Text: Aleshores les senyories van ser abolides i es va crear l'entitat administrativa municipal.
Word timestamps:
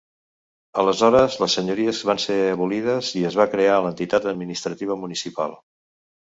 Aleshores 0.83 1.35
les 1.43 1.57
senyories 1.57 1.99
van 2.11 2.23
ser 2.25 2.39
abolides 2.55 3.13
i 3.21 3.23
es 3.31 3.39
va 3.43 3.49
crear 3.55 3.79
l'entitat 3.87 4.29
administrativa 4.35 5.01
municipal. 5.07 5.59